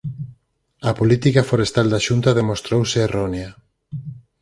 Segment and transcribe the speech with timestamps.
[0.87, 3.51] 'A política forestal da Xunta demostrouse errónea'